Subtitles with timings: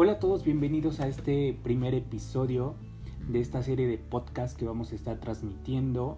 [0.00, 2.76] Hola a todos, bienvenidos a este primer episodio
[3.28, 6.16] de esta serie de podcast que vamos a estar transmitiendo.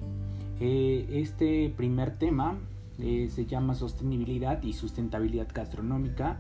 [0.61, 2.59] Eh, este primer tema
[2.99, 6.39] eh, se llama sostenibilidad y sustentabilidad gastronómica.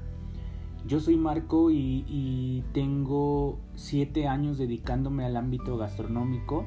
[0.87, 6.67] Yo soy Marco y, tengo siete años dedicándome al ámbito gastronómico.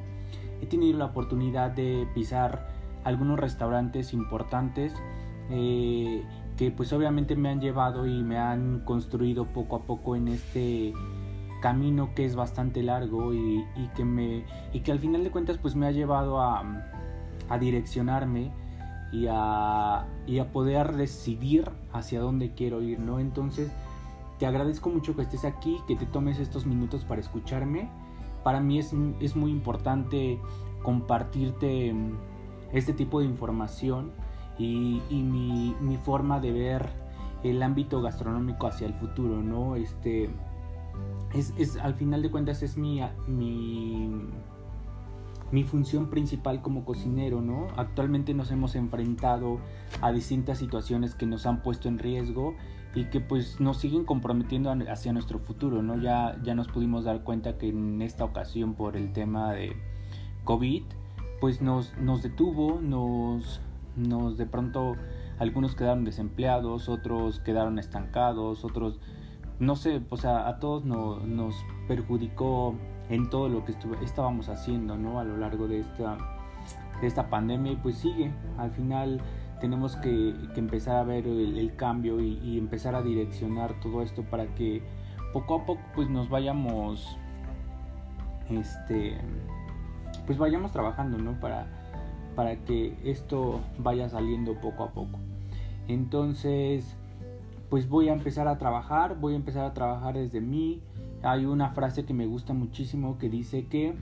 [0.60, 2.68] He tenido la oportunidad de pisar
[3.04, 4.92] algunos restaurantes importantes
[5.50, 6.24] eh,
[6.56, 10.92] que pues obviamente me han llevado y me han construido poco a poco en este
[11.60, 13.64] camino que es bastante largo y,
[13.96, 16.62] que me y que al final de cuentas pues me ha llevado a,
[17.48, 18.52] a direccionarme
[19.12, 23.20] y a, y a poder decidir hacia dónde quiero ir, ¿no?
[23.20, 23.70] Entonces
[24.38, 27.88] te agradezco mucho que estés aquí, que te tomes estos minutos para escucharme.
[28.42, 30.40] Para mí es, es muy importante
[30.82, 31.94] compartirte
[32.72, 34.12] este tipo de información
[34.58, 36.88] y, mi, forma de ver
[37.42, 39.76] el ámbito gastronómico hacia el futuro, ¿no?
[39.76, 40.30] Este,
[41.34, 44.10] es, al final de cuentas es mi, mi,
[45.50, 47.68] mi función principal como cocinero, ¿no?
[47.76, 49.58] Actualmente nos hemos enfrentado
[50.00, 52.54] a distintas situaciones que nos han puesto en riesgo
[52.94, 55.98] y que pues nos siguen comprometiendo hacia nuestro futuro, ¿no?
[56.00, 59.76] Ya, ya nos pudimos dar cuenta que en esta ocasión por el tema de
[60.44, 60.84] COVID,
[61.40, 63.60] pues nos, nos detuvo, nos,
[63.96, 64.96] nos de pronto
[65.38, 69.00] algunos quedaron desempleados, otros quedaron estancados, otros,
[69.58, 71.54] no sé, o sea, a todos nos
[71.88, 72.74] perjudicó
[73.08, 75.18] en todo lo que estábamos haciendo, ¿no?
[75.18, 76.16] A lo largo de esta,
[77.00, 79.20] de esta pandemia y pues sigue, al final
[79.60, 84.46] tenemos que, empezar a ver el, cambio y, y, empezar a direccionar todo esto para
[84.54, 84.82] que
[85.32, 87.18] poco a poco pues nos vayamos,
[88.48, 89.16] este,
[90.26, 91.38] pues vayamos trabajando, ¿no?
[91.40, 91.83] Para
[92.34, 95.18] para que esto vaya saliendo poco a poco.
[95.88, 96.96] Entonces,
[97.70, 100.80] pues voy a empezar a trabajar, voy a empezar a trabajar desde mí.
[101.22, 103.94] Hay una frase que me gusta muchísimo que dice que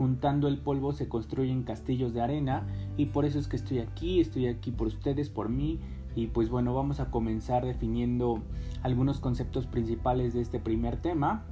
[0.00, 4.20] juntando el polvo se construyen castillos de arena y por eso es que estoy aquí,
[4.20, 5.78] estoy aquí por ustedes, por mí
[6.16, 8.40] y pues bueno, vamos a comenzar definiendo
[8.82, 11.44] algunos conceptos principales de este primer tema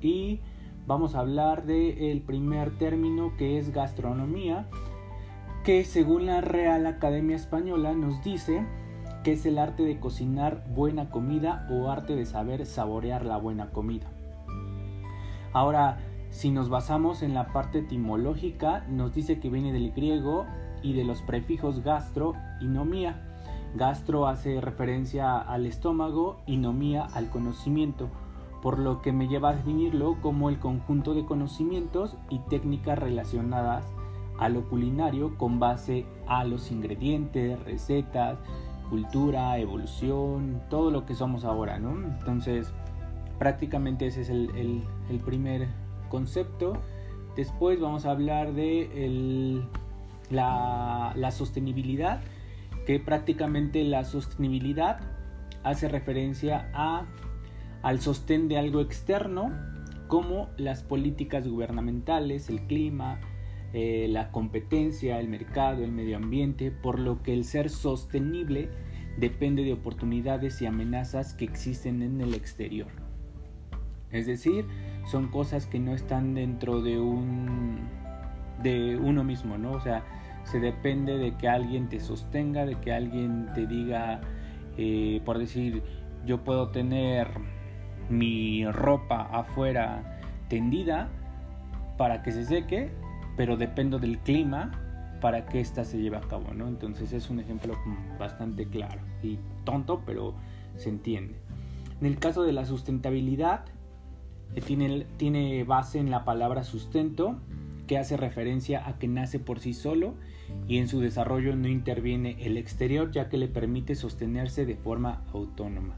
[0.00, 0.40] y
[0.86, 4.68] vamos a hablar del primer término que es gastronomía
[5.68, 8.64] que según la Real Academia Española nos dice
[9.22, 13.68] que es el arte de cocinar buena comida o arte de saber saborear la buena
[13.68, 14.06] comida.
[15.52, 15.98] Ahora,
[16.30, 20.46] si nos basamos en la parte etimológica, nos dice que viene del griego
[20.82, 23.20] y de los prefijos gastro y nomía.
[23.74, 28.08] Gastro hace referencia al estómago y nomía al conocimiento,
[28.62, 33.84] por lo que me lleva a definirlo como el conjunto de conocimientos y técnicas relacionadas
[34.38, 38.38] a lo culinario con base a los ingredientes, recetas,
[38.88, 41.92] cultura, evolución, todo lo que somos ahora, ¿no?
[41.92, 42.72] Entonces,
[43.38, 44.82] prácticamente ese es el,
[45.24, 45.68] primer
[46.08, 46.74] concepto.
[47.36, 49.60] Después vamos a hablar de
[50.30, 52.20] la, la sostenibilidad,
[52.86, 55.00] que prácticamente la sostenibilidad
[55.62, 57.06] hace referencia a,
[57.82, 59.52] al sostén de algo externo,
[60.06, 63.20] como las políticas gubernamentales, el clima,
[63.72, 68.68] eh, la competencia, el mercado, el medio ambiente, por lo que el ser sostenible
[69.18, 72.88] depende de oportunidades y amenazas que existen en el exterior.
[74.10, 74.64] Es decir,
[75.06, 77.88] son cosas que no están dentro de un
[78.62, 79.72] de uno mismo, ¿no?
[79.72, 80.02] O sea,
[80.44, 84.20] se depende de que alguien te sostenga, de que alguien te diga,
[84.76, 85.82] eh, por decir,
[86.24, 87.28] yo puedo tener
[88.08, 91.08] mi ropa afuera tendida
[91.98, 92.90] para que se seque,
[93.38, 94.72] pero dependo del clima
[95.20, 96.66] para que ésta se lleve a cabo, ¿no?
[96.66, 97.74] Entonces es un ejemplo
[98.18, 100.34] bastante claro y tonto, pero
[100.76, 101.36] se entiende.
[102.00, 103.64] En el caso de la sustentabilidad,
[104.56, 107.38] eh, tiene, tiene base en la palabra sustento,
[107.86, 110.14] que hace referencia a que nace por sí solo
[110.66, 115.22] y en su desarrollo no interviene el exterior, ya que le permite sostenerse de forma
[115.32, 115.96] autónoma.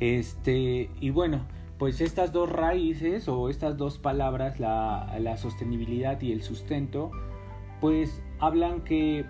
[0.00, 1.46] Este, y bueno,
[1.78, 7.12] pues estas dos raíces o estas dos palabras, la, sostenibilidad y el sustento,
[7.80, 9.24] pues hablan que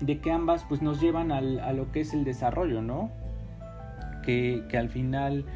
[0.00, 3.10] de que ambas pues nos llevan a lo que es el desarrollo, ¿no?
[4.22, 5.46] Que, al final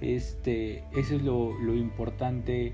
[0.00, 2.72] este, eso es lo, importante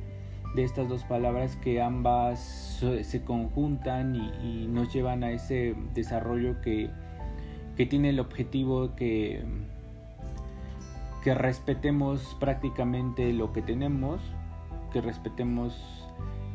[0.54, 6.90] de estas dos palabras, que ambas se conjuntan y, nos llevan a ese desarrollo que,
[7.76, 9.42] que tiene el objetivo que
[11.22, 14.20] que respetemos prácticamente lo que tenemos,
[14.93, 15.75] que respetemos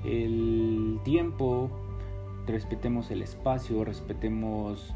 [0.03, 1.69] el tiempo,
[2.47, 4.93] respetemos el espacio, respetemos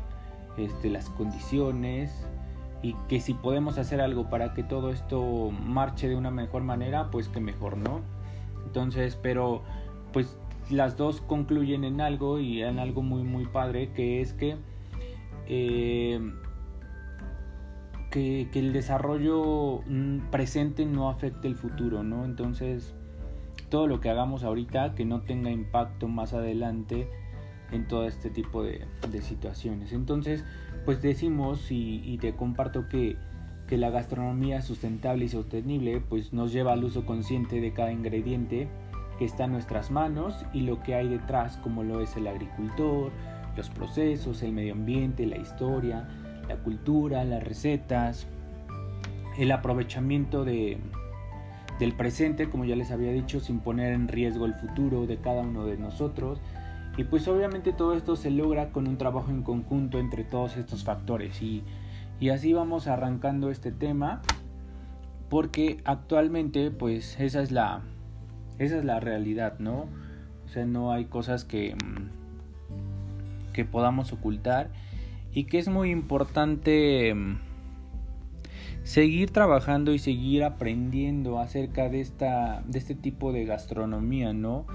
[0.57, 2.27] este, las condiciones,
[2.81, 7.11] y que si podemos hacer algo para que todo esto marche de una mejor manera,
[7.11, 8.01] pues que mejor, ¿no?
[8.65, 9.63] Entonces, pero
[10.13, 10.37] pues
[10.69, 14.55] las dos concluyen en algo y en algo muy muy padre que es que
[15.47, 16.19] eh,
[18.09, 22.25] que, que, el desarrollo mm, presente no afecte el futuro, ¿no?
[22.25, 22.93] Entonces,
[23.69, 27.07] todo lo que hagamos ahorita que no tenga impacto más adelante
[27.71, 28.85] en todo este tipo de,
[29.21, 29.93] situaciones.
[29.93, 30.43] Entonces,
[30.85, 33.15] pues decimos y, y te comparto que,
[33.67, 38.67] que, la gastronomía sustentable y sostenible pues nos lleva al uso consciente de cada ingrediente
[39.17, 43.11] que está en nuestras manos y lo que hay detrás como lo es el agricultor,
[43.55, 46.07] los procesos, el medio ambiente, la historia,
[46.49, 48.27] la cultura, las recetas,
[49.37, 50.77] el aprovechamiento de,
[51.79, 55.43] del presente, como ya les había dicho, sin poner en riesgo el futuro de cada
[55.43, 56.41] uno de nosotros.
[56.97, 60.83] Y pues obviamente todo esto se logra con un trabajo en conjunto entre todos estos
[60.83, 61.41] factores.
[61.41, 61.63] Y,
[62.19, 64.21] y así vamos arrancando este tema,
[65.29, 67.81] porque actualmente pues esa es la,
[68.57, 69.85] esa es la realidad, ¿no?
[70.45, 71.75] O sea, no hay cosas que,
[73.53, 74.69] que podamos ocultar
[75.33, 77.13] y que es muy importante
[78.83, 84.65] seguir trabajando y seguir aprendiendo acerca de esta de este tipo de gastronomía, ¿no?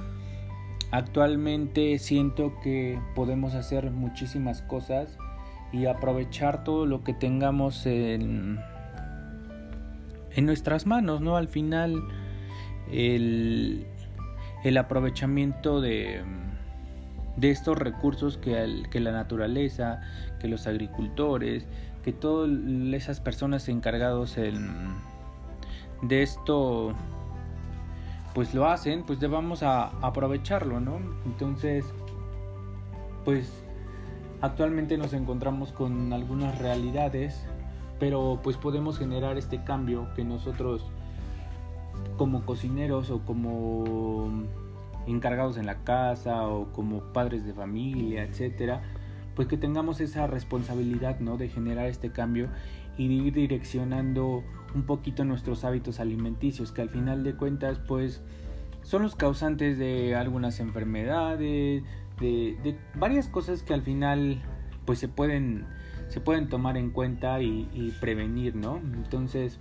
[0.91, 5.19] Actualmente siento que podemos hacer muchísimas cosas
[5.73, 8.61] y aprovechar todo lo que tengamos en,
[10.37, 11.37] en nuestras manos, ¿no?
[11.37, 12.01] Al final
[12.93, 13.85] el,
[14.63, 16.23] el aprovechamiento de,
[17.37, 20.01] de estos recursos que, que la naturaleza,
[20.41, 21.67] que los agricultores,
[22.03, 22.51] que todas
[22.93, 26.95] esas personas encargados de esto
[28.35, 30.99] pues lo hacen, pues debamos a aprovecharlo, ¿no?
[31.25, 31.85] Entonces,
[33.25, 33.65] pues
[34.41, 37.47] actualmente nos encontramos con algunas realidades,
[38.01, 40.85] pero pues podemos generar este cambio que nosotros
[42.19, 44.29] como cocineros o como
[45.07, 48.83] encargados en la casa o como padres de familia, etcétera,
[49.35, 51.37] pues que tengamos esa responsabilidad, ¿no?
[51.37, 52.49] De generar este cambio
[52.97, 58.23] y de ir direccionando un poquito nuestros hábitos alimenticios, que al final de cuentas, pues,
[58.83, 61.83] son los causantes de algunas enfermedades,
[62.21, 64.43] de, varias cosas que al final,
[64.85, 65.67] pues, se pueden,
[66.09, 68.77] se pueden tomar en cuenta y, y prevenir, ¿no?
[68.77, 69.59] Entonces,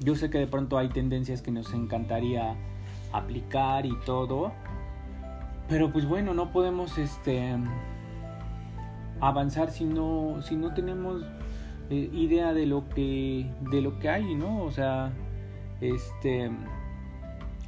[0.00, 2.56] yo sé que de pronto hay tendencias que nos encantaría
[3.12, 4.52] aplicar y todo,
[5.68, 7.56] pero pues bueno, no podemos, este
[9.20, 11.22] avanzar si no, si no tenemos
[11.90, 14.62] eh, idea de lo que de lo que hay, ¿no?
[14.62, 15.12] O sea,
[15.80, 16.50] este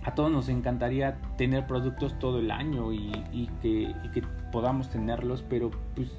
[0.05, 4.23] a todos nos encantaría tener productos todo el año y, que, que,
[4.53, 6.11] podamos tenerlos, pero pues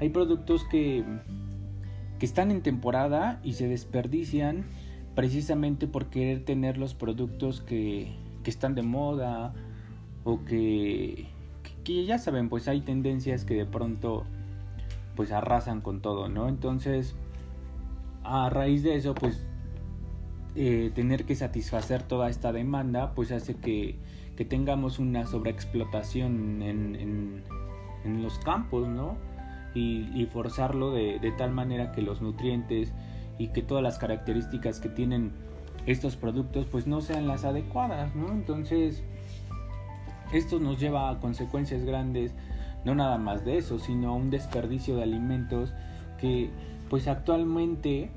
[0.00, 1.04] hay productos que,
[2.18, 4.64] que están en temporada y se desperdician
[5.14, 9.52] precisamente por querer tener los productos que, que están de moda
[10.26, 11.28] o que,
[11.84, 14.24] que ya saben, pues hay tendencias que de pronto
[15.14, 16.48] pues arrasan con todo, ¿no?
[16.48, 17.14] Entonces,
[18.24, 19.40] a raíz de eso, pues
[20.56, 23.98] eh, tener que satisfacer toda esta demanda, pues hace que,
[24.36, 27.44] que tengamos una sobreexplotación en,
[28.04, 29.16] en, los campos, ¿no?
[29.74, 32.92] Y, forzarlo de, de, tal manera que los nutrientes
[33.38, 35.32] y que todas las características que tienen
[35.86, 38.32] estos productos pues no sean las adecuadas, ¿no?
[38.32, 39.04] Entonces,
[40.32, 42.32] esto nos lleva a consecuencias grandes
[42.86, 45.72] no nada más de eso, sino un desperdicio de alimentos
[46.20, 46.50] que
[46.88, 48.10] pues actualmente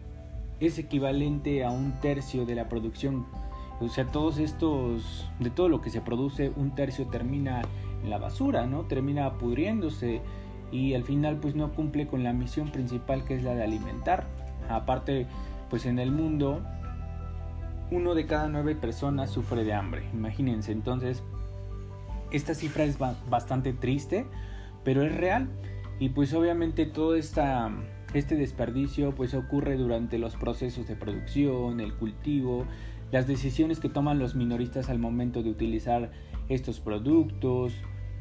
[0.59, 3.25] es equivalente a un tercio de la producción.
[3.81, 7.63] O sea, todos estos, de todo lo que se produce, un tercio termina
[8.03, 8.83] en la basura, ¿no?
[8.83, 10.21] Termina pudriéndose
[10.71, 14.25] y al final pues no cumple con la misión principal que es la de alimentar.
[14.69, 15.25] Aparte,
[15.69, 16.61] pues en el mundo,
[17.89, 20.07] uno de cada nueve personas sufre de hambre.
[20.13, 21.23] Imagínense, entonces,
[22.31, 24.25] esta cifra es bastante triste
[24.83, 25.49] pero es real
[25.99, 32.65] y pues obviamente todo este desperdicio pues ocurre durante los procesos de producción, el cultivo,
[33.11, 36.11] las decisiones que toman los minoristas al momento de utilizar
[36.47, 37.73] estos productos,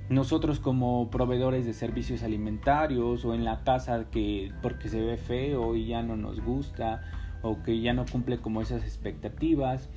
[0.09, 5.77] nosotros como proveedores de servicios alimentarios o en la casa que porque se ve feo
[5.77, 7.03] y ya no nos gusta
[7.43, 9.88] o que ya no cumple como esas expectativas.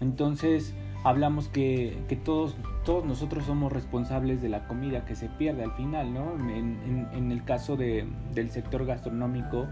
[0.00, 5.64] Entonces, hablamos que, que, todos, todos nosotros somos responsables de la comida que se pierde
[5.64, 6.34] al final, ¿no?
[6.50, 9.66] En, el caso de, del sector gastronómico,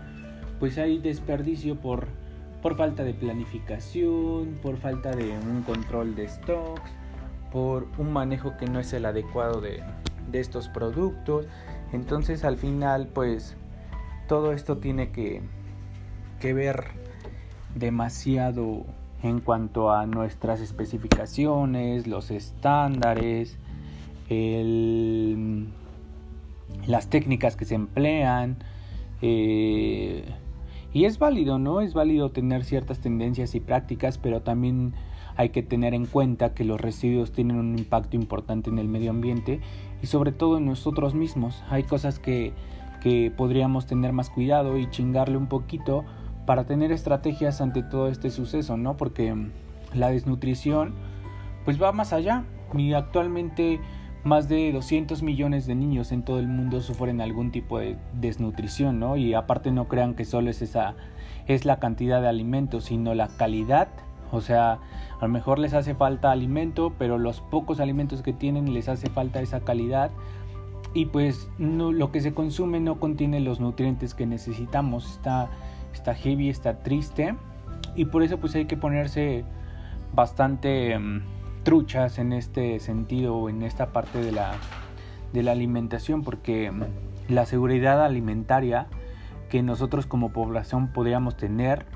[0.59, 2.09] pues hay desperdicio por,
[2.63, 6.91] por falta de planificación, por falta de un control de stocks,
[7.53, 9.83] por un manejo que no es el adecuado de,
[10.31, 11.47] de estos productos.
[11.93, 13.57] Entonces al final, pues
[14.29, 15.43] todo esto tiene que,
[16.41, 16.85] que ver
[17.75, 18.85] demasiado
[19.23, 23.59] en cuanto a nuestras especificaciones, los estándares,
[26.87, 28.57] las técnicas que se emplean.
[29.23, 30.25] Eh,
[30.93, 31.81] y es válido, ¿no?
[31.81, 34.95] Es válido tener ciertas tendencias y prácticas, pero también
[35.37, 39.11] hay que tener en cuenta que los residuos tienen un impacto importante en el medio
[39.11, 39.61] ambiente
[40.03, 41.63] y sobre todo en nosotros mismos.
[41.71, 42.53] Hay cosas que,
[43.01, 46.05] que podríamos tener más cuidado y chingarle un poquito
[46.49, 48.97] para tener estrategias ante todo este suceso, ¿no?
[48.97, 49.37] Porque
[49.93, 50.95] la desnutrición
[51.67, 53.81] pues va más allá y actualmente
[54.25, 58.99] más de 200 millones de niños en todo el mundo sufren algún tipo de desnutrición,
[58.99, 59.19] ¿no?
[59.19, 60.95] Y aparte no crean que solo es esa
[61.49, 63.89] es la cantidad de alimentos, sino la calidad.
[64.33, 64.79] O sea,
[65.21, 69.11] a lo mejor les hace falta alimento, pero los pocos alimentos que tienen les hace
[69.11, 70.11] falta esa calidad
[70.95, 75.11] y pues no, lo que se consume no contiene los nutrientes que necesitamos.
[75.11, 75.51] Está
[75.93, 77.35] está heavy, está triste
[77.95, 79.45] y por eso pues hay que ponerse
[80.13, 81.23] bastante mm,
[81.65, 84.53] truchas en este sentido, en esta parte de la,
[85.33, 86.85] de la alimentación, porque mm,
[87.29, 88.87] la seguridad alimentaria
[89.49, 91.87] que nosotros como población podríamos tener,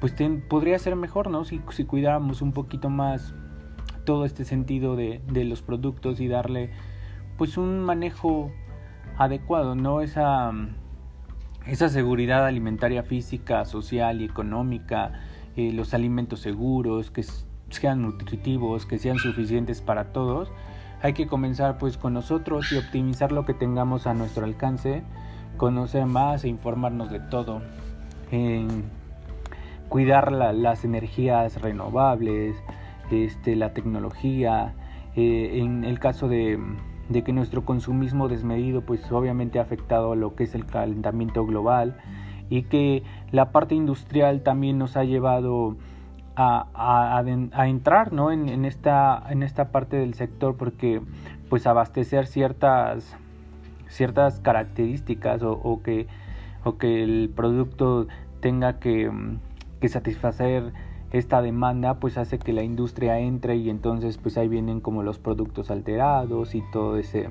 [0.00, 0.14] pues
[0.48, 1.44] podría ser mejor, ¿no?
[1.44, 3.34] Si, cuidáramos un poquito más
[4.04, 6.70] todo este sentido de, de, los productos y darle
[7.38, 8.52] pues un manejo
[9.16, 10.02] adecuado, ¿no?
[10.02, 10.76] Esa, mm,
[11.66, 15.12] esa seguridad alimentaria física, social y económica,
[15.56, 17.24] eh, los alimentos seguros, que
[17.70, 20.50] sean nutritivos, que sean suficientes para todos,
[21.02, 25.02] hay que comenzar pues con nosotros y optimizar lo que tengamos a nuestro alcance,
[25.56, 27.62] conocer más e informarnos de todo,
[29.88, 32.56] cuidar las energías renovables,
[33.10, 34.74] este, la tecnología,
[35.14, 36.58] eh, en el caso de,
[37.08, 41.44] de, que nuestro consumismo desmedido pues obviamente ha afectado a lo que es el calentamiento
[41.46, 41.96] global
[42.50, 45.76] y que la parte industrial también nos ha llevado
[46.36, 47.22] a,
[47.54, 48.32] a, entrar ¿no?
[48.32, 51.00] en, esta, en esta parte del sector porque
[51.48, 53.16] pues abastecer ciertas,
[53.88, 56.06] ciertas características o, que,
[56.64, 58.08] o que el producto
[58.40, 59.10] tenga que,
[59.80, 60.72] que satisfacer
[61.14, 65.18] esta demanda pues hace que la industria entre y entonces pues ahí vienen como los
[65.18, 67.28] productos alterados y todo ese,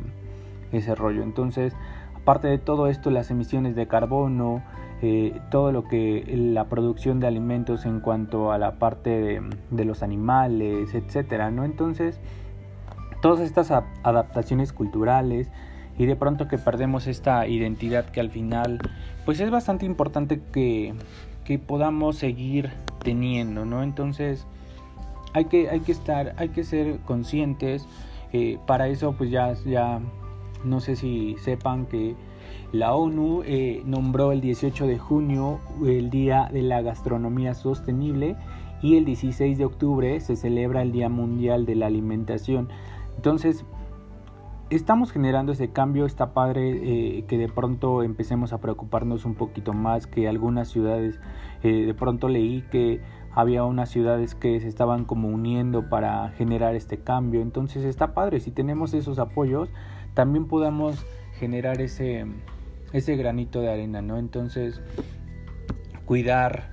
[0.71, 1.75] ese rollo entonces
[2.15, 4.63] aparte de todo esto las emisiones de carbono
[5.05, 10.01] eh, todo lo que la producción de alimentos en cuanto a la parte de, los
[10.01, 11.65] animales, etcétera, ¿no?
[11.65, 12.21] Entonces,
[13.21, 15.51] todas estas adaptaciones culturales
[15.97, 18.79] y de pronto que perdemos esta identidad que al final,
[19.25, 20.93] pues es bastante importante que,
[21.45, 22.71] que podamos seguir
[23.03, 23.83] teniendo, ¿no?
[23.83, 24.45] Entonces,
[25.33, 27.87] hay que, hay que estar, hay que ser conscientes.
[28.31, 29.99] Eh, para eso, pues ya, ya,
[30.63, 32.15] no sé si sepan que
[32.71, 38.35] la ONU eh, nombró el 18 de junio el Día de la Gastronomía Sostenible
[38.81, 42.69] y el 16 de octubre se celebra el Día Mundial de la Alimentación.
[43.15, 43.63] Entonces,
[44.75, 49.73] estamos generando ese cambio, está padre eh, que de pronto empecemos a preocuparnos un poquito
[49.73, 51.19] más que algunas ciudades,
[51.63, 53.01] eh, de pronto leí que
[53.31, 58.39] había unas ciudades que se estaban como uniendo para generar este cambio, entonces está padre,
[58.39, 59.69] si tenemos esos apoyos,
[60.13, 61.05] también podamos
[61.39, 62.25] generar ese,
[62.91, 64.17] ese granito de arena, ¿no?
[64.17, 64.81] Entonces,
[66.05, 66.72] cuidar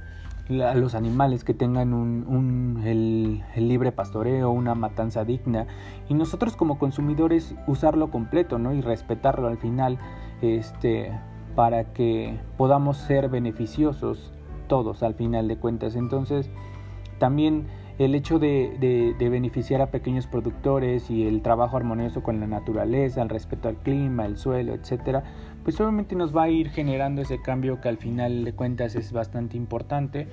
[0.50, 5.66] a los animales que tengan un, el, libre pastoreo, una matanza digna
[6.09, 8.73] y nosotros como consumidores usarlo completo, ¿no?
[8.75, 9.99] Y respetarlo al final,
[10.42, 11.12] este,
[11.54, 14.33] para que podamos ser beneficiosos
[14.66, 15.95] todos al final de cuentas.
[15.95, 16.50] Entonces,
[17.19, 17.66] también
[17.99, 23.28] el hecho de, beneficiar a pequeños productores y el trabajo armonioso con la naturaleza, el
[23.28, 25.23] respeto al clima, el suelo, etcétera,
[25.64, 29.12] pues obviamente nos va a ir generando ese cambio que al final de cuentas es
[29.12, 30.26] bastante importante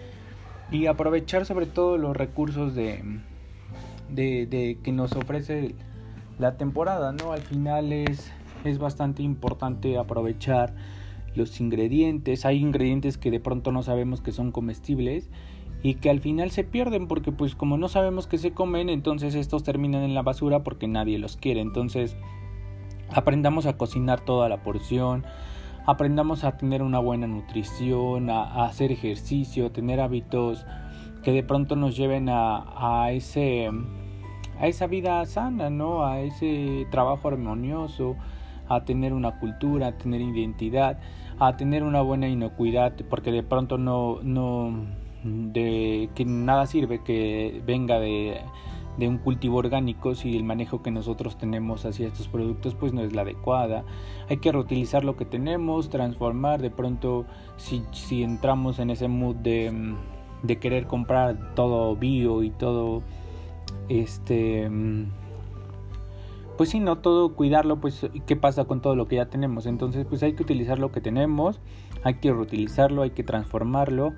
[0.72, 3.01] y aprovechar sobre todo los recursos de,
[4.10, 5.75] de, que nos ofrece
[6.39, 7.31] la temporada, ¿no?
[7.31, 8.31] Al final es,
[8.63, 10.74] es bastante importante aprovechar
[11.36, 12.46] los ingredientes.
[12.46, 15.29] Hay ingredientes que de pronto no sabemos que son comestibles
[15.84, 19.36] y que al final se pierden porque pues como no sabemos que se comen, entonces
[19.36, 21.62] estos terminan en la basura porque nadie los quiere.
[21.62, 22.17] Entonces
[23.13, 25.25] aprendamos a cocinar toda la porción,
[25.85, 30.65] aprendamos a tener una buena nutrición, a, hacer ejercicio, tener hábitos
[31.23, 33.69] que de pronto nos lleven a, a, ese
[34.59, 36.05] a esa vida sana, ¿no?
[36.05, 38.15] A ese trabajo armonioso,
[38.67, 40.99] a tener una cultura, a tener identidad,
[41.39, 44.71] a tener una buena inocuidad, porque de pronto no no
[45.23, 48.39] de que nada sirve que venga de,
[48.97, 53.01] de un cultivo orgánico si el manejo que nosotros tenemos hacia estos productos pues no
[53.01, 53.83] es la adecuada.
[54.29, 57.25] Hay que reutilizar lo que tenemos, transformar de pronto
[57.57, 59.95] si, si entramos en ese mood de,
[60.43, 63.03] de querer comprar todo bio y todo
[63.89, 64.69] este
[66.57, 69.67] pues si no todo cuidarlo, pues qué pasa con todo lo que ya tenemos.
[69.67, 71.59] Entonces, pues hay que utilizar lo que tenemos,
[72.03, 74.13] hay que reutilizarlo, hay que transformarlo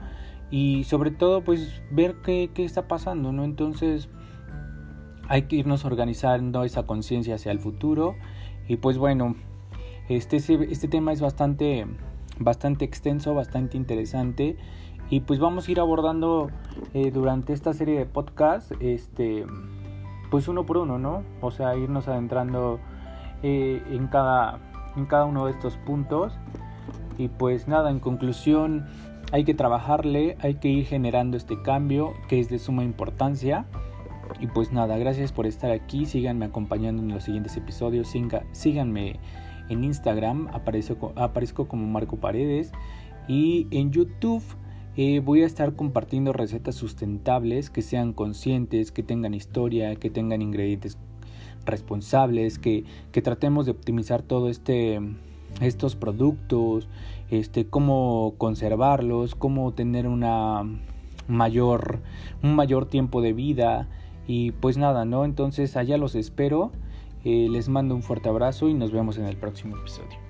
[0.50, 3.44] y sobre todo pues ver qué, qué está pasando, ¿no?
[3.44, 4.10] Entonces,
[5.30, 8.16] hay que irnos organizando esa conciencia hacia el futuro
[8.68, 9.36] y pues bueno,
[10.10, 11.88] este, este tema es bastante,
[12.40, 14.58] bastante extenso, bastante interesante
[15.10, 16.50] y pues vamos a ir abordando
[16.94, 19.46] eh, durante esta serie de podcasts, este
[20.30, 21.24] pues uno por uno, ¿no?
[21.42, 22.80] O sea, irnos adentrando
[23.42, 24.60] eh, en, cada,
[24.96, 26.34] en cada uno de estos puntos.
[27.18, 28.86] Y pues nada, en conclusión,
[29.32, 33.66] hay que trabajarle, hay que ir generando este cambio que es de suma importancia.
[34.40, 38.14] Y pues nada, gracias por estar aquí, síganme acompañando en los siguientes episodios,
[38.52, 39.20] síganme
[39.70, 42.72] en Instagram, aparezco, aparezco como Marco Paredes.
[43.28, 44.44] Y en YouTube
[44.96, 50.42] eh, voy a estar compartiendo recetas sustentables que sean conscientes, que tengan historia, que tengan
[50.42, 50.98] ingredientes
[51.66, 55.00] responsables, que, que tratemos de optimizar todo este
[55.62, 56.88] estos productos,
[57.30, 60.64] este cómo conservarlos, cómo tener una
[61.28, 62.00] mayor
[62.42, 63.88] un mayor tiempo de vida
[64.30, 65.26] y pues nada, ¿no?
[65.26, 66.72] Entonces allá los espero.
[67.26, 70.29] Eh, les mando un fuerte abrazo y nos vemos en el próximo episodio.